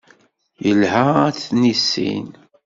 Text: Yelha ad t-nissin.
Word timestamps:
Yelha 0.65 1.03
ad 1.27 1.35
t-nissin. 1.37 2.27